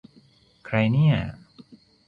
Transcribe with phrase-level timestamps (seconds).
[0.65, 1.15] ใครเนี่ย!